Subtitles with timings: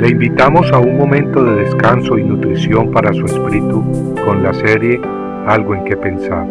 [0.00, 4.98] Le invitamos a un momento de descanso y nutrición para su espíritu con la serie
[5.46, 6.46] Algo en que pensar.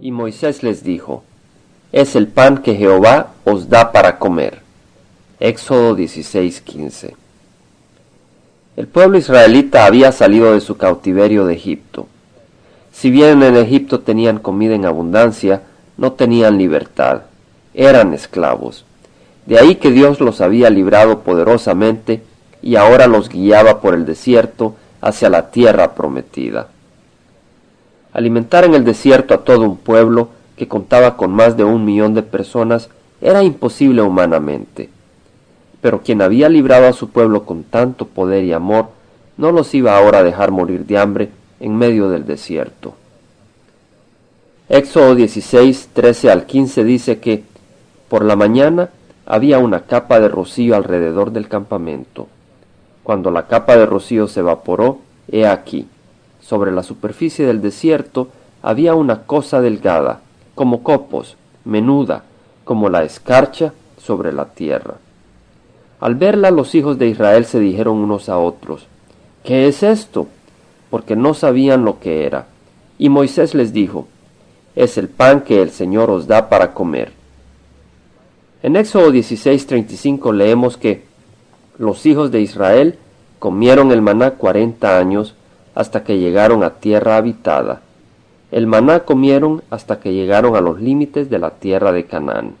[0.00, 1.22] Y Moisés les dijo,
[1.92, 4.62] es el pan que Jehová os da para comer.
[5.40, 7.12] Éxodo 16:15
[8.78, 12.06] El pueblo israelita había salido de su cautiverio de Egipto.
[12.90, 15.60] Si bien en Egipto tenían comida en abundancia,
[15.96, 17.22] no tenían libertad,
[17.74, 18.84] eran esclavos.
[19.46, 22.22] De ahí que Dios los había librado poderosamente
[22.62, 26.68] y ahora los guiaba por el desierto hacia la tierra prometida.
[28.12, 32.14] Alimentar en el desierto a todo un pueblo que contaba con más de un millón
[32.14, 32.88] de personas
[33.20, 34.88] era imposible humanamente.
[35.80, 38.88] Pero quien había librado a su pueblo con tanto poder y amor,
[39.36, 41.30] no los iba ahora a dejar morir de hambre
[41.60, 42.94] en medio del desierto.
[44.70, 47.44] Éxodo 16, 13 al 15 dice que
[48.08, 48.88] por la mañana
[49.26, 52.28] había una capa de rocío alrededor del campamento.
[53.02, 55.86] Cuando la capa de rocío se evaporó, he aquí,
[56.40, 58.28] sobre la superficie del desierto
[58.62, 60.20] había una cosa delgada,
[60.54, 62.24] como copos, menuda,
[62.64, 64.94] como la escarcha sobre la tierra.
[66.00, 68.86] Al verla los hijos de Israel se dijeron unos a otros,
[69.42, 70.26] ¿qué es esto?
[70.88, 72.46] Porque no sabían lo que era.
[72.96, 74.06] Y Moisés les dijo,
[74.74, 77.12] es el pan que el Señor os da para comer.
[78.62, 81.04] En Éxodo 16:35 leemos que
[81.78, 82.98] los hijos de Israel
[83.38, 85.34] comieron el maná cuarenta años
[85.74, 87.82] hasta que llegaron a tierra habitada.
[88.50, 92.54] El maná comieron hasta que llegaron a los límites de la tierra de Canaán.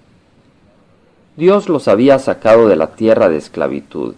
[1.36, 4.14] Dios los había sacado de la tierra de esclavitud,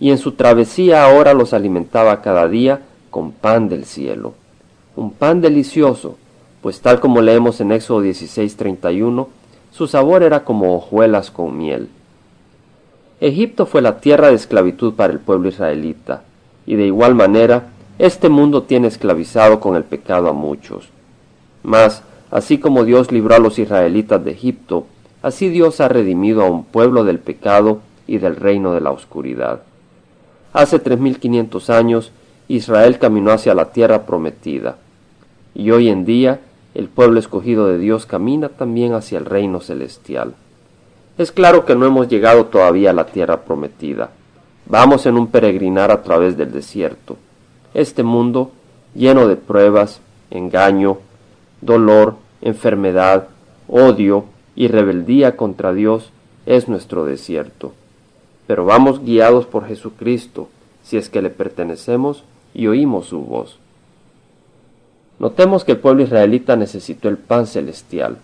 [0.00, 2.80] y en su travesía ahora los alimentaba cada día
[3.10, 4.34] con pan del cielo,
[4.94, 6.16] un pan delicioso
[6.66, 9.28] pues tal como leemos en Éxodo 16:31,
[9.70, 11.88] su sabor era como hojuelas con miel.
[13.20, 16.24] Egipto fue la tierra de esclavitud para el pueblo israelita,
[16.66, 17.68] y de igual manera,
[18.00, 20.88] este mundo tiene esclavizado con el pecado a muchos.
[21.62, 24.88] Mas, así como Dios libró a los israelitas de Egipto,
[25.22, 27.78] así Dios ha redimido a un pueblo del pecado
[28.08, 29.62] y del reino de la oscuridad.
[30.52, 32.10] Hace tres mil quinientos años,
[32.48, 34.78] Israel caminó hacia la tierra prometida,
[35.54, 36.40] y hoy en día
[36.76, 40.34] el pueblo escogido de Dios camina también hacia el reino celestial.
[41.16, 44.10] Es claro que no hemos llegado todavía a la tierra prometida.
[44.66, 47.16] Vamos en un peregrinar a través del desierto.
[47.72, 48.50] Este mundo,
[48.94, 50.98] lleno de pruebas, engaño,
[51.62, 53.28] dolor, enfermedad,
[53.68, 56.10] odio y rebeldía contra Dios,
[56.44, 57.72] es nuestro desierto.
[58.46, 60.50] Pero vamos guiados por Jesucristo,
[60.82, 62.22] si es que le pertenecemos
[62.52, 63.58] y oímos su voz.
[65.18, 68.18] Notemos que el pueblo israelita necesitó el pan celestial,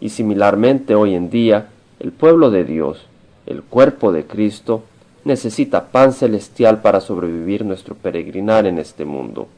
[0.00, 1.68] y similarmente hoy en día
[1.98, 3.06] el pueblo de Dios,
[3.46, 4.84] el cuerpo de Cristo,
[5.24, 9.48] necesita pan celestial para sobrevivir nuestro peregrinar en este mundo.